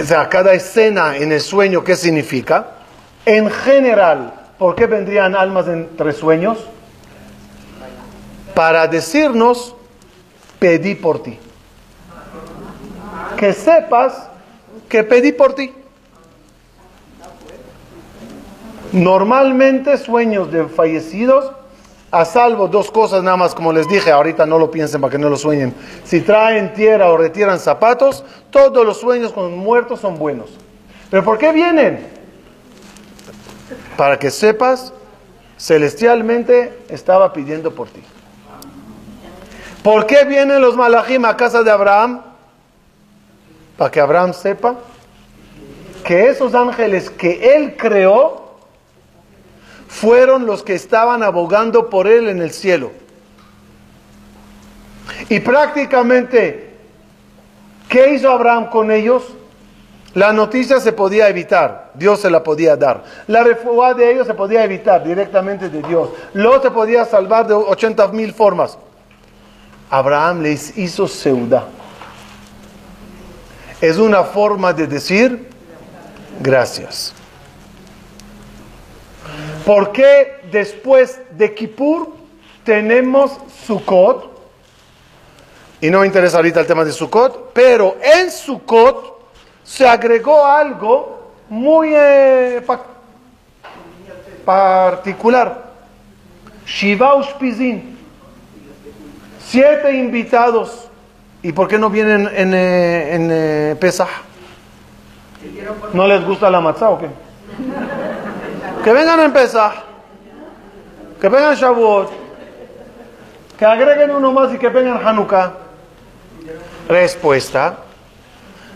[0.00, 2.66] O sea, cada escena en el sueño, ¿qué significa?
[3.26, 6.58] En general, ¿por qué vendrían almas entre sueños?
[8.54, 9.74] Para decirnos,
[10.58, 11.38] pedí por ti.
[13.36, 14.28] Que sepas
[14.88, 15.72] que pedí por ti.
[18.92, 21.52] Normalmente sueños de fallecidos,
[22.10, 25.18] a salvo dos cosas nada más, como les dije, ahorita no lo piensen para que
[25.18, 25.74] no lo sueñen.
[26.04, 30.50] Si traen tierra o retiran zapatos, todos los sueños con muertos son buenos.
[31.10, 32.06] ¿Pero por qué vienen?
[33.96, 34.92] Para que sepas,
[35.58, 38.02] celestialmente estaba pidiendo por ti.
[39.82, 42.22] ¿Por qué vienen los malachim a casa de Abraham?
[43.76, 44.76] Para que Abraham sepa
[46.04, 48.47] que esos ángeles que él creó
[49.88, 52.92] fueron los que estaban abogando por él en el cielo.
[55.28, 56.76] Y prácticamente,
[57.88, 59.24] ¿qué hizo Abraham con ellos?
[60.14, 63.02] La noticia se podía evitar, Dios se la podía dar.
[63.26, 66.10] La refugia de ellos se podía evitar directamente de Dios.
[66.34, 68.78] Lo se podía salvar de 80 mil formas.
[69.90, 71.66] Abraham les hizo seudá
[73.80, 75.48] es una forma de decir
[76.40, 77.14] gracias.
[79.68, 82.08] ¿Por qué después de Kippur
[82.64, 84.24] tenemos Sukkot?
[85.82, 89.28] Y no me interesa ahorita el tema de Sukkot, pero en Sukkot
[89.62, 92.64] se agregó algo muy eh,
[94.42, 95.64] particular.
[96.64, 97.98] Shiva Ushpizin.
[99.38, 100.88] Siete invitados
[101.42, 104.08] ¿Y por qué no vienen en, eh, en eh, Pesach?
[105.92, 107.08] ¿No les gusta la matzah o qué?
[108.88, 109.74] Que vengan en Pesach,
[111.20, 112.10] que vengan Shavuot,
[113.58, 115.52] que agreguen uno más y que vengan Hanukkah.
[116.88, 117.80] Respuesta,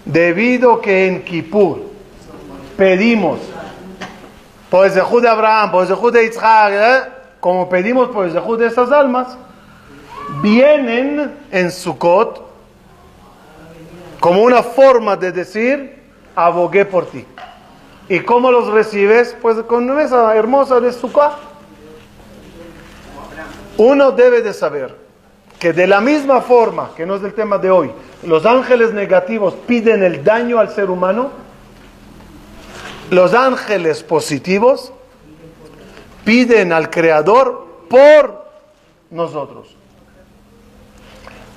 [0.05, 1.85] debido que en Kippur
[2.77, 3.39] pedimos
[4.69, 7.11] por el Zehud de Abraham, por el Zehud de Isaac, ¿eh?
[7.41, 9.29] como pedimos por el Zehud de estas almas,
[10.43, 12.51] vienen en Sukkot
[14.21, 16.03] como una forma de decir,
[16.37, 17.25] abogué por ti.
[18.13, 19.35] ¿Y cómo los recibes?
[19.41, 21.33] Pues con esa hermosa de Sukkah.
[23.79, 24.95] Uno debe de saber
[25.59, 27.91] que de la misma forma, que no es el tema de hoy,
[28.23, 31.31] los ángeles negativos piden el daño al ser humano,
[33.09, 34.93] los ángeles positivos
[36.27, 38.45] piden al Creador por
[39.09, 39.75] nosotros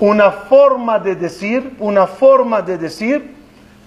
[0.00, 3.34] una forma de decir, una forma de decir,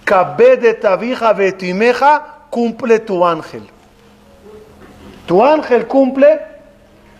[0.04, 3.62] de tabija vetimeja, cumple tu ángel.
[5.26, 6.40] Tu ángel cumple,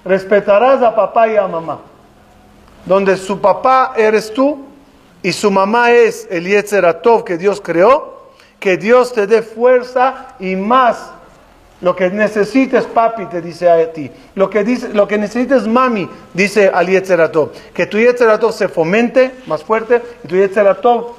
[0.04, 1.78] respetarás a papá y a mamá.
[2.84, 4.66] Donde su papá eres tú
[5.22, 10.56] y su mamá es el Yetzeratov que Dios creó, que Dios te dé fuerza y
[10.56, 11.12] más
[11.80, 14.10] lo que necesites, papi, te dice a ti.
[14.34, 17.52] Lo que, dice, lo que necesites, mami, dice al Yetzeratov.
[17.72, 21.14] Que tu Yetzeratov se fomente más fuerte y tu Yetzeratov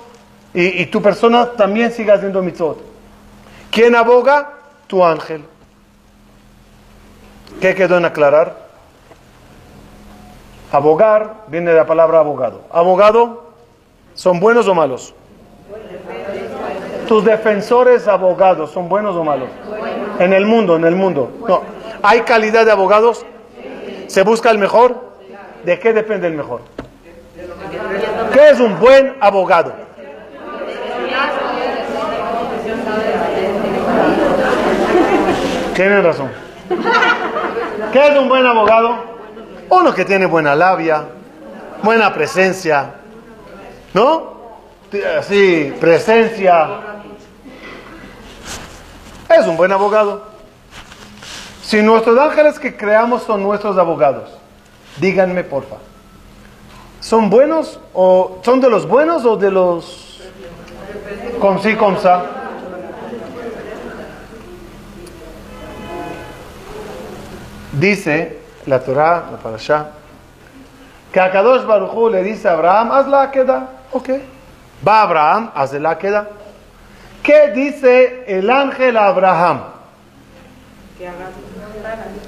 [0.53, 2.90] y, y tu persona también siga haciendo mitzvot.
[3.71, 4.51] ¿Quién aboga?
[4.87, 5.43] Tu ángel.
[7.59, 8.55] ¿Qué quedó en aclarar?
[10.71, 12.63] Abogar viene de la palabra abogado.
[12.71, 13.51] ¿Abogado?
[14.13, 15.13] ¿Son buenos o malos?
[17.11, 19.49] tus defensores abogados, ¿son buenos o malos?
[20.17, 21.29] En el mundo, en el mundo.
[21.45, 21.61] No.
[22.01, 23.25] ¿Hay calidad de abogados?
[24.07, 24.95] ¿Se busca el mejor?
[25.65, 26.61] ¿De qué depende el mejor?
[28.31, 29.73] ¿Qué es un buen abogado?
[35.75, 36.29] Tienen razón.
[37.91, 38.95] ¿Qué es un buen abogado?
[39.69, 41.05] Uno que tiene buena labia,
[41.81, 42.93] buena presencia,
[43.93, 44.31] ¿no?
[45.23, 46.69] Sí, presencia.
[49.29, 50.29] Es un buen abogado.
[51.63, 54.29] Si nuestros ángeles que creamos son nuestros abogados,
[54.97, 55.77] díganme porfa,
[56.99, 60.21] ¿son buenos o son de los buenos o de los
[61.39, 62.40] con sí, con sa?
[67.71, 69.91] Dice la Torah, la Parashá,
[71.11, 73.69] que a Kadosh Baruj le dice a Abraham, haz la queda.
[73.91, 74.09] Ok.
[74.85, 76.27] Va Abraham, hace la queda.
[77.21, 79.61] ¿Qué dice el ángel a Abraham?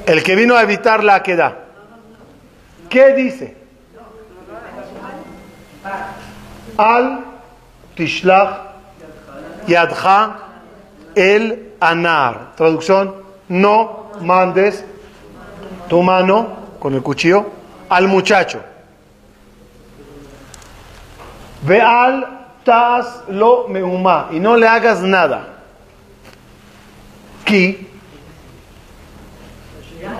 [0.06, 1.58] El que vino a evitar la queda.
[2.89, 3.58] ¿Qué dice?
[6.77, 7.19] Al
[7.95, 8.58] tishlach
[9.67, 10.36] yadcha
[11.15, 12.56] el anar.
[12.56, 13.15] Traducción,
[13.49, 14.86] no mandes
[15.88, 16.48] tu mano
[16.80, 17.46] con el cuchillo
[17.89, 18.62] al muchacho.
[21.62, 22.28] Ve al
[22.63, 25.48] tas lo meuma y no le hagas nada.
[27.46, 27.88] Ki,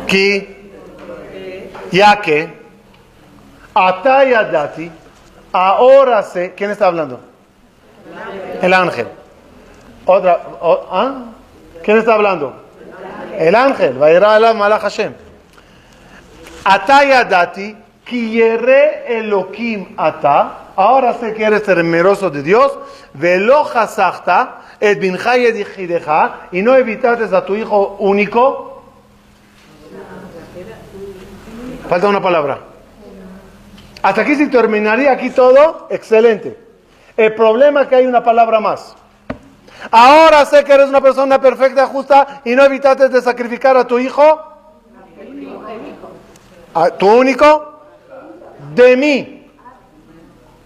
[0.08, 0.72] ki,
[1.92, 2.62] ya que,
[3.74, 4.92] atayadati,
[5.52, 7.20] ahora sé, ¿quién está hablando?
[8.62, 9.08] El ángel.
[10.06, 11.14] Otra, ¿ah?
[11.84, 12.54] ¿Quién está hablando?
[13.38, 15.14] El ángel, va a ir a la Malach Hashem.
[16.64, 22.78] Atayadati, kiyere Elohim ata, ahora sé que eres temeroso de Dios,
[23.14, 25.02] velo hasachta, et
[26.52, 28.84] y no evitaste a tu hijo único.
[31.88, 32.60] Falta una palabra.
[34.02, 36.58] Hasta aquí si terminaría aquí todo, excelente.
[37.16, 38.96] El problema es que hay una palabra más.
[39.92, 44.00] Ahora sé que eres una persona perfecta, justa, y no evitaste de sacrificar a tu
[44.00, 44.53] hijo.
[46.74, 47.82] ¿A tu único?
[48.74, 49.48] De mí.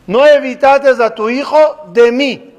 [0.08, 2.54] No evitates a tu hijo de mí.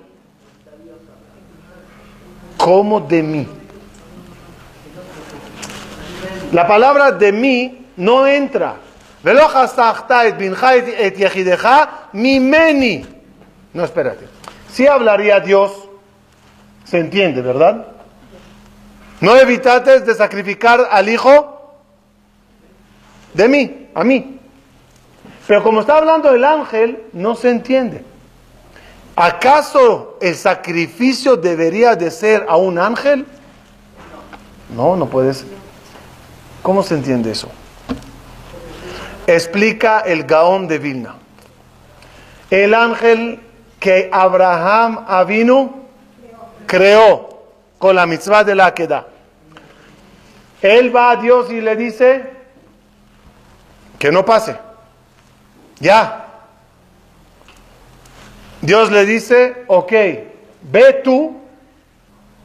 [2.59, 3.49] ¿Cómo de mí?
[6.53, 8.77] La palabra de mí no entra.
[13.73, 14.27] No, espérate.
[14.71, 15.73] Si hablaría Dios,
[16.85, 17.87] se entiende, ¿verdad?
[19.21, 21.58] No evitates de sacrificar al hijo
[23.39, 24.41] de mí, a mí.
[25.47, 28.05] Pero como está hablando el ángel, no se entiende.
[29.15, 33.25] ¿Acaso el sacrificio debería de ser a un ángel?
[34.75, 35.47] No, no puede ser.
[36.63, 37.49] ¿Cómo se entiende eso?
[39.29, 41.15] Explica el Gaón de Vilna.
[42.51, 43.41] El ángel
[43.79, 45.85] que Abraham Avinu
[46.67, 47.45] creó
[47.79, 49.07] con la mitzvah de la queda.
[50.61, 52.38] Él va a Dios y le dice
[53.99, 54.57] que no pase.
[55.81, 56.27] Ya.
[58.61, 59.93] Dios le dice, ok,
[60.63, 61.37] ve tú,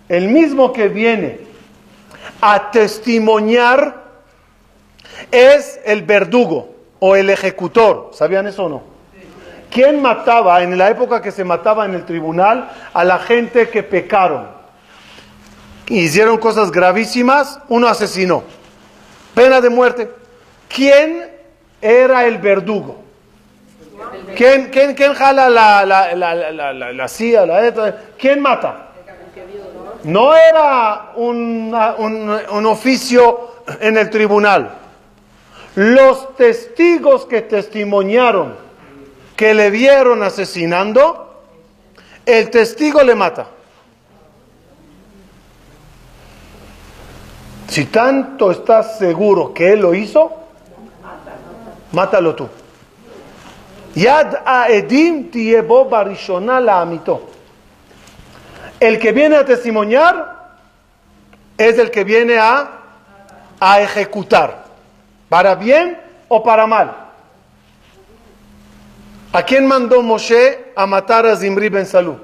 [0.09, 1.39] el mismo que viene
[2.41, 4.03] a testimoniar
[5.31, 8.11] es el verdugo o el ejecutor.
[8.13, 8.83] ¿Sabían eso o no?
[9.71, 13.81] ¿Quién mataba en la época que se mataba en el tribunal a la gente que
[13.81, 14.47] pecaron?
[15.87, 18.43] Hicieron cosas gravísimas, uno asesinó.
[19.33, 20.11] Pena de muerte.
[20.69, 21.32] ¿Quién
[21.83, 23.03] era el verdugo?
[24.35, 27.45] ¿Quién, quién, quién jala la, la, la, la, la, silla?
[27.45, 28.87] La, ¿Quién mata?
[30.03, 34.71] No era un, un, un oficio en el tribunal.
[35.75, 38.55] Los testigos que testimoniaron
[39.35, 41.43] que le vieron asesinando,
[42.25, 43.47] el testigo le mata.
[47.67, 50.42] Si tanto estás seguro que él lo hizo,
[51.93, 52.49] mátalo tú.
[53.95, 57.29] Yad Aedim tiebo barishona la amito.
[58.79, 60.57] El que viene a testimoniar
[61.57, 62.69] es el que viene a,
[63.59, 64.65] a ejecutar,
[65.29, 66.97] para bien o para mal.
[69.31, 72.17] ¿A quién mandó Moshe a matar a Zimri ben Salú?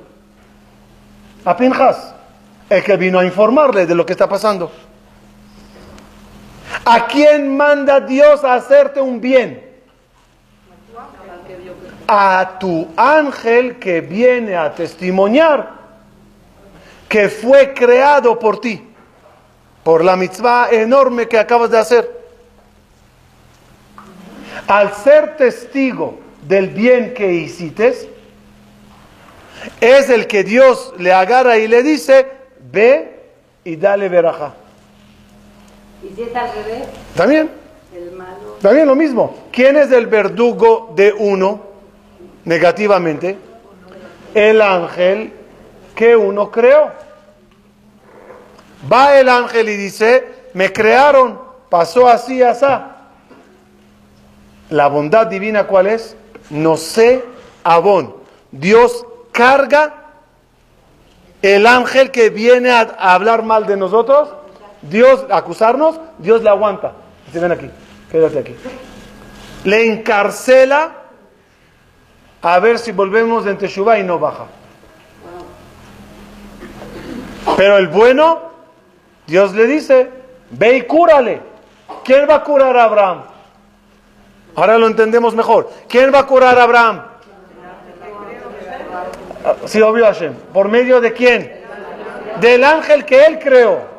[1.45, 2.13] A Pinjas,
[2.70, 4.72] el que vino a informarle de lo que está pasando.
[6.86, 9.69] ¿A quién manda Dios a hacerte un bien?
[12.11, 15.77] a tu ángel que viene a testimoniar
[17.07, 18.84] que fue creado por ti,
[19.84, 22.19] por la mitzvah enorme que acabas de hacer.
[24.67, 28.09] Al ser testigo del bien que hiciste,
[29.80, 32.25] es el que Dios le agarra y le dice,
[32.71, 33.21] ve
[33.63, 34.55] y dale veraja.
[36.03, 36.87] ¿Y si es al revés?
[37.15, 37.49] También,
[37.95, 38.57] El malo.
[38.61, 39.35] también lo mismo.
[39.51, 41.61] ¿Quién es el verdugo de uno
[42.45, 43.37] negativamente?
[44.33, 45.33] El ángel
[45.95, 46.91] que uno creó.
[48.91, 51.39] Va el ángel y dice, me crearon,
[51.69, 52.65] pasó así, así.
[54.69, 56.15] La bondad divina, ¿cuál es?
[56.49, 57.23] No sé,
[57.63, 58.15] abón.
[58.51, 59.95] Dios carga
[61.41, 64.29] el ángel que viene a, a hablar mal de nosotros,
[64.82, 66.93] Dios acusarnos, Dios le aguanta.
[67.25, 67.69] Dice, ven aquí,
[68.11, 68.55] quédate aquí.
[69.63, 70.91] Le encarcela
[72.41, 74.45] a ver si volvemos en Teshuvah y no baja.
[77.57, 78.39] Pero el bueno,
[79.27, 80.09] Dios le dice,
[80.51, 81.41] ve y cúrale.
[82.03, 83.23] ¿Quién va a curar a Abraham?
[84.55, 85.69] Ahora lo entendemos mejor.
[85.88, 87.01] ¿Quién va a curar a Abraham?
[89.45, 90.34] Ah, Sí, obvio Hashem.
[90.53, 91.51] ¿Por medio de quién?
[92.39, 93.98] Del ángel que él creó.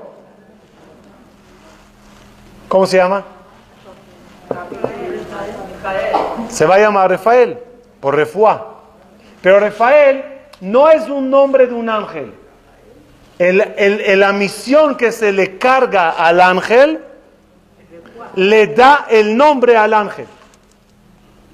[2.71, 3.25] ¿Cómo se llama?
[6.49, 7.59] Se va a llamar Rafael,
[7.99, 8.75] por Refuá.
[9.43, 10.23] Pero Rafael
[10.61, 12.33] no es un nombre de un ángel.
[13.41, 17.01] El- el- la misión que se le carga al ángel
[18.37, 20.27] le da el nombre al ángel.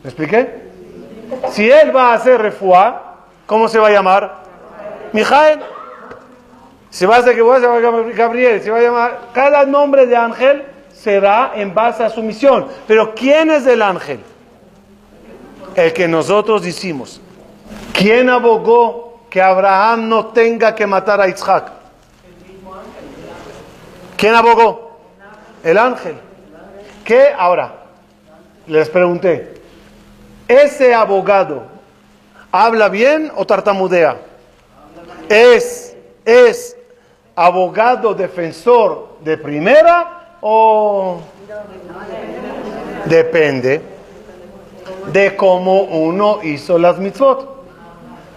[0.02, 0.66] ¿Me expliqué?
[1.50, 3.14] Si él va a hacer Refuá,
[3.46, 4.34] ¿cómo se va a llamar?
[5.14, 5.60] Mijael.
[6.90, 9.18] Si va a ser que voy a llamar Gabriel, se va a llamar.
[9.32, 10.64] Cada nombre de ángel
[11.06, 12.66] será en base a su misión.
[12.88, 14.18] Pero ¿quién es el ángel?
[15.76, 17.20] El que nosotros hicimos.
[17.92, 21.70] ¿Quién abogó que Abraham no tenga que matar a Isaac?
[24.16, 24.98] ¿Quién abogó?
[25.62, 26.16] El ángel.
[27.04, 27.28] ¿Qué?
[27.38, 27.72] Ahora,
[28.66, 29.62] les pregunté,
[30.48, 31.62] ¿ese abogado
[32.50, 34.16] habla bien o tartamudea?
[35.28, 36.76] ¿Es, es
[37.36, 40.16] abogado defensor de primera
[40.48, 41.18] o
[43.06, 43.82] depende
[45.12, 47.56] de cómo uno hizo las mitzvot?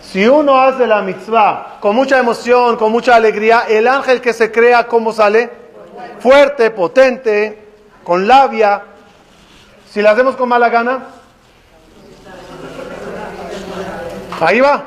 [0.02, 4.52] Si uno hace la mitzvah con mucha emoción, con mucha alegría, el ángel que se
[4.52, 5.52] crea, ¿cómo sale?
[6.20, 7.60] Fuerte, potente,
[8.04, 8.82] con labia.
[9.92, 11.10] Si la hacemos con mala gana,
[14.42, 14.84] ahí va.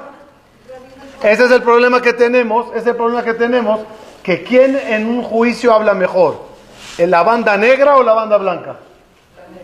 [1.22, 3.78] Ese es el problema que tenemos, ese es el problema que tenemos,
[4.24, 6.51] que quién en un juicio habla mejor, ¿En
[6.99, 8.76] la banda negra o la banda blanca?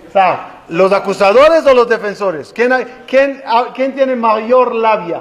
[0.08, 2.52] O sea, ¿los acusadores o los defensores?
[2.54, 2.86] ¿Quién, hay-
[3.46, 5.20] ah, tiene mayor labia?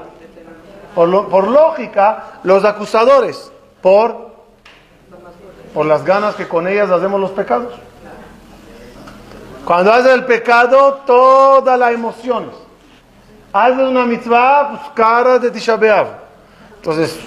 [0.95, 1.07] Por,
[1.47, 3.51] lógica, los acusadores,
[3.81, 4.31] por,
[5.73, 7.73] por las ganas que con ellas hacemos los pecados.
[9.63, 12.55] Cuando haces el pecado, todas las emociones.
[13.53, 15.77] Haces una mitzvah, pues cara de Tisha.
[16.77, 17.19] Entonces,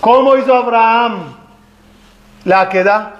[0.00, 1.36] ¿cómo hizo Abraham
[2.44, 3.14] la queda?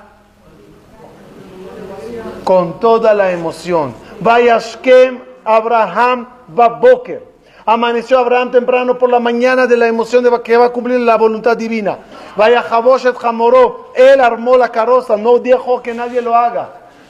[2.44, 3.94] Con toda la emoción.
[4.20, 7.34] Vaya Shkem Abraham Baboker.
[7.66, 11.16] Amaneció Abraham temprano por la mañana de la emoción de que va a cumplir la
[11.16, 11.98] voluntad divina.
[12.36, 13.92] Vaya Jaboshet Jamoró.
[13.94, 16.68] Él armó la carroza, no dejó que nadie lo haga.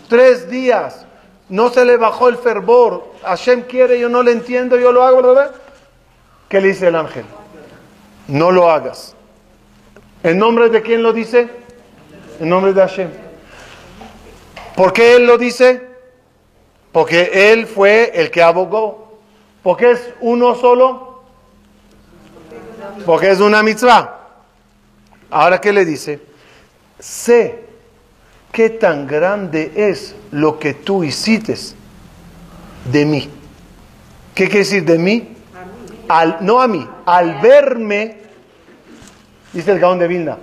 [0.08, 1.06] Tres días.
[1.48, 3.04] No se le bajó el fervor.
[3.22, 5.22] Hashem quiere, yo no le entiendo, yo lo hago.
[6.48, 7.24] ¿Qué le dice el ángel?
[8.28, 9.14] No lo hagas.
[10.22, 11.63] ¿En nombre de quién lo dice?
[12.40, 13.10] En nombre de Hashem.
[14.76, 15.82] ¿Por qué él lo dice?
[16.92, 19.18] Porque él fue el que abogó.
[19.62, 21.22] ¿Por qué es uno solo?
[23.06, 24.20] Porque es una mitzvah.
[25.30, 26.20] Ahora, ¿qué le dice?
[26.98, 27.64] Sé
[28.52, 31.56] qué tan grande es lo que tú hiciste
[32.90, 33.28] de mí.
[34.34, 35.36] ¿Qué quiere decir de mí?
[36.08, 38.18] Al, no a mí, al verme,
[39.52, 40.36] dice el Gaón de Vilna,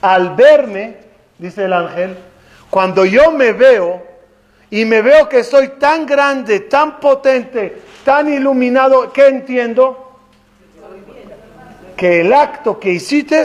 [0.00, 0.96] al verme,
[1.40, 2.16] dice el ángel,
[2.68, 4.02] cuando yo me veo
[4.70, 10.18] y me veo que soy tan grande, tan potente, tan iluminado, ¿qué entiendo?
[11.96, 13.44] Que el acto que hiciste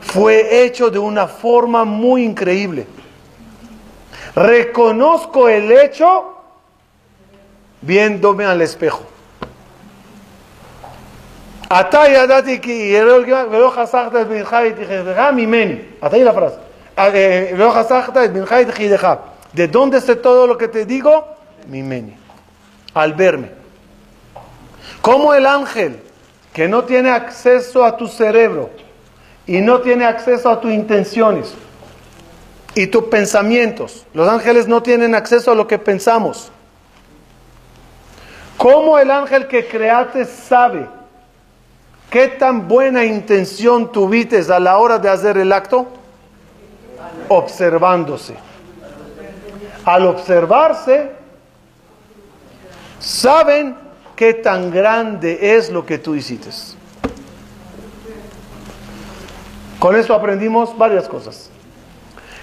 [0.00, 2.86] fue hecho de una forma muy increíble.
[4.34, 6.36] Reconozco el hecho
[7.80, 9.04] viéndome al espejo.
[11.69, 15.75] אתה ידעתי כי יראה ולא חסכת את בנך את יחידך ממני.
[16.05, 16.97] אתה la frase.
[16.97, 17.01] Eh,
[17.53, 19.07] ולא חסכת את בנך את יחידך.
[19.55, 21.25] ¿De dónde sé todo lo que te digo?
[21.67, 22.15] Mimeni.
[22.93, 23.49] Al verme.
[25.01, 25.97] Como el ángel
[26.53, 28.69] que no tiene acceso a tu cerebro
[29.47, 31.53] y no tiene acceso a tus intenciones
[32.73, 34.05] y tus pensamientos.
[34.13, 36.51] Los ángeles no tienen acceso a lo que pensamos.
[38.57, 40.87] ¿Cómo el ángel que creaste sabe
[42.10, 45.86] qué tan buena intención tuviste a la hora de hacer el acto?
[47.28, 48.34] Observándose.
[49.84, 51.12] Al observarse,
[52.98, 53.76] saben
[54.16, 56.50] qué tan grande es lo que tú hiciste.
[59.78, 61.48] Con esto aprendimos varias cosas.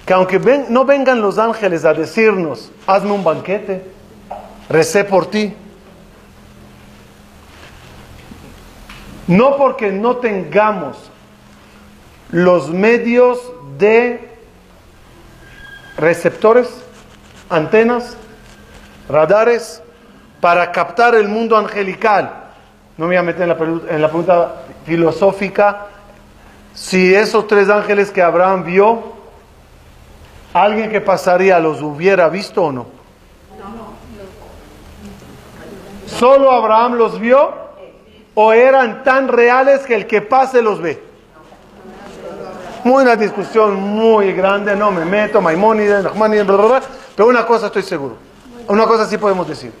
[0.04, 3.84] Que aunque no vengan los ángeles a decirnos, hazme un banquete,
[4.68, 5.54] recé por ti,
[9.28, 10.96] no porque no tengamos
[12.30, 13.38] los medios
[13.78, 14.36] de
[15.96, 16.68] receptores,
[17.48, 18.16] antenas,
[19.08, 19.82] radares,
[20.40, 22.50] para captar el mundo angelical.
[22.96, 25.86] No me voy a meter en la, en la pregunta filosófica
[26.74, 29.12] si esos tres ángeles que Abraham vio,
[30.54, 32.86] alguien que pasaría los hubiera visto o no.
[36.06, 37.67] ¿Solo Abraham los vio
[38.40, 41.02] o eran tan reales que el que pase los ve?
[42.84, 46.82] Muy una discusión muy grande, no me meto, Maimónides, Nachmanides, bla, bla,
[47.16, 48.14] pero una cosa estoy seguro,
[48.68, 49.72] una cosa sí podemos decir.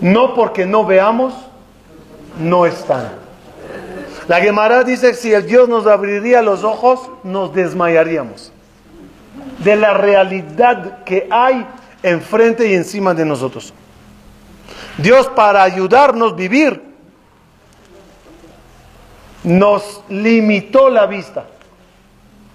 [0.00, 1.34] No porque no veamos,
[2.40, 3.10] no están.
[4.26, 8.50] La Gemara dice si el Dios nos abriría los ojos, nos desmayaríamos.
[9.58, 11.66] De la realidad que hay
[12.02, 13.74] enfrente y encima de nosotros.
[14.96, 16.93] Dios para ayudarnos a vivir
[19.44, 21.44] nos limitó la vista.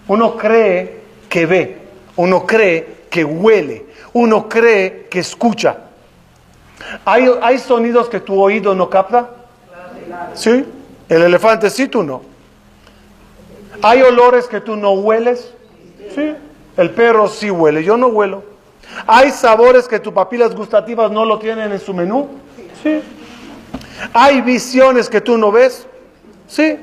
[0.08, 1.78] Uno cree que ve,
[2.16, 5.78] uno cree que huele, uno cree que escucha.
[7.06, 9.30] ¿Hay, sonidos que tu oído no capta?
[10.34, 10.66] ¿Sí?
[11.08, 12.22] El elefante sí, tú no.
[13.82, 15.54] ¿Hay olores que tú no hueles?
[16.16, 16.34] Sí.
[16.76, 18.44] El perro sí huele, yo no huelo.
[19.06, 22.30] ¿Hay sabores que tus papilas gustativas no lo tienen en su menú?
[22.82, 23.02] Sí.
[24.14, 25.86] ¿Hay visiones que tú no ves?
[26.50, 26.78] Sí.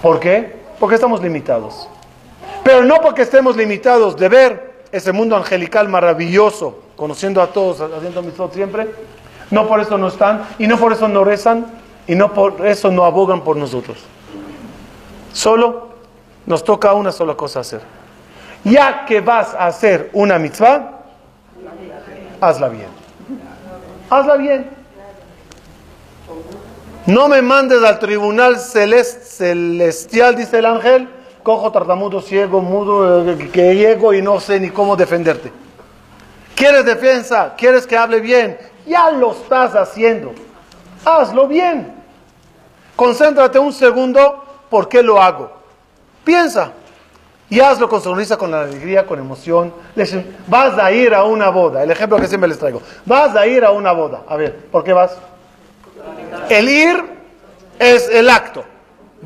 [0.00, 0.56] ¿Por qué?
[0.78, 1.88] Porque estamos limitados.
[2.64, 8.22] Pero no porque estemos limitados de ver ese mundo angelical maravilloso, conociendo a todos, haciendo
[8.22, 8.88] mi siempre,
[9.50, 11.66] no por eso no están, y no por eso no rezan,
[12.06, 13.98] y no por eso no abogan por nosotros.
[15.32, 15.90] Solo
[16.46, 17.80] nos toca una sola cosa hacer.
[18.64, 21.00] Ya que vas a hacer una mitzvah,
[22.40, 22.88] hazla bien.
[24.08, 24.79] Hazla bien.
[27.06, 31.08] No me mandes al tribunal celestial, dice el ángel,
[31.42, 35.50] cojo tartamudo, ciego, mudo, eh, que llego y no sé ni cómo defenderte.
[36.54, 37.54] ¿Quieres defensa?
[37.56, 38.58] ¿Quieres que hable bien?
[38.86, 40.32] Ya lo estás haciendo.
[41.04, 41.94] Hazlo bien.
[42.94, 45.50] Concéntrate un segundo, ¿por qué lo hago?
[46.22, 46.72] Piensa.
[47.48, 49.72] Y hazlo con sonrisa, con alegría, con emoción.
[50.46, 51.82] Vas a ir a una boda.
[51.82, 52.80] El ejemplo que siempre les traigo.
[53.06, 54.22] Vas a ir a una boda.
[54.28, 55.16] A ver, ¿por qué vas?
[56.48, 57.04] El ir
[57.78, 58.64] es el acto.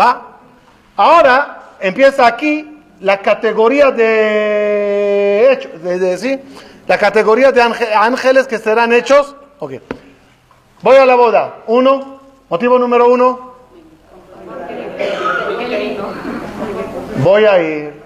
[0.01, 0.39] ¿Va?
[0.97, 5.83] Ahora empieza aquí la categoría de hechos.
[5.83, 6.41] De, ¿sí?
[6.87, 9.73] La categoría de ángeles que serán hechos Ok.
[10.83, 11.63] Voy a la boda.
[11.67, 12.21] Uno.
[12.51, 13.55] Motivo número uno.
[17.23, 18.03] Voy a ir.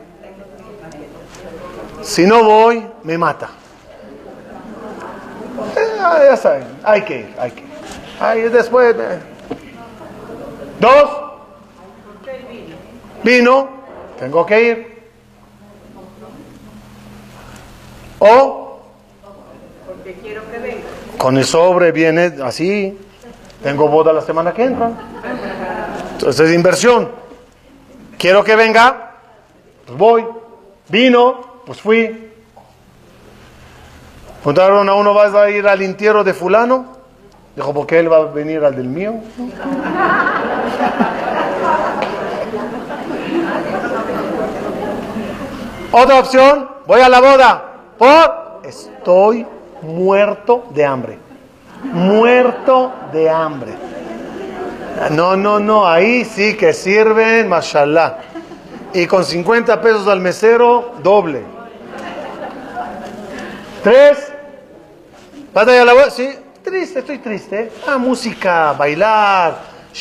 [2.02, 3.48] Si no voy, me mata.
[5.76, 7.67] Eh, ya saben, hay que ir, hay que ir.
[8.20, 8.96] Ahí después.
[8.98, 9.18] Eh.
[10.80, 11.10] Dos.
[13.22, 13.68] Vino.
[14.18, 14.98] Tengo que ir.
[18.18, 18.80] O.
[19.86, 20.82] Porque quiero que venga.
[21.16, 22.98] Con el sobre viene así.
[23.62, 24.90] Tengo boda la semana que entra.
[26.12, 27.10] Entonces es inversión.
[28.16, 29.12] Quiero que venga,
[29.86, 30.26] pues voy.
[30.88, 32.30] Vino, pues fui.
[34.38, 36.97] Preguntaron a uno, ¿vas a ir al entierro de fulano?
[37.58, 39.14] Dijo, ¿por qué él va a venir al del mío?
[45.90, 47.64] Otra opción, voy a la boda.
[47.98, 49.44] Por estoy
[49.82, 51.18] muerto de hambre.
[51.82, 53.72] Muerto de hambre.
[55.10, 58.18] No, no, no, ahí sí que sirven, mashallah.
[58.92, 61.42] Y con 50 pesos al mesero, doble.
[63.82, 64.32] Tres.
[65.52, 66.14] ¿Batalla la voz?
[66.14, 66.38] Sí,
[66.68, 67.72] triste, estoy triste.
[67.86, 69.58] La música, bailar,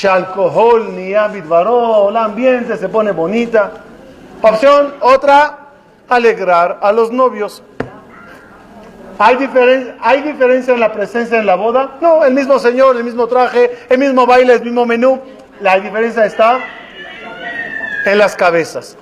[0.10, 3.72] alcohol, ni varó, el ambiente se pone bonita.
[4.42, 5.58] Opción, otra,
[6.10, 7.64] alegrar a los novios.
[9.18, 9.38] ¿Hay,
[10.02, 11.98] ¿Hay diferencia en la presencia en la boda?
[12.02, 15.20] No, el mismo Señor, el mismo traje, el mismo baile, el mismo menú.
[15.62, 16.60] La diferencia está
[18.06, 18.96] en las cabezas.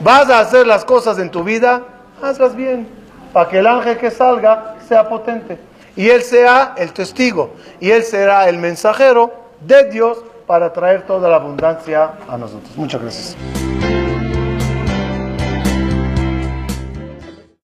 [0.00, 1.82] Vas a hacer las cosas en tu vida,
[2.22, 2.88] hazlas bien,
[3.32, 5.58] para que el ángel que salga sea potente.
[5.96, 11.28] Y él sea el testigo, y él será el mensajero de Dios para traer toda
[11.28, 12.76] la abundancia a nosotros.
[12.76, 13.36] Muchas gracias.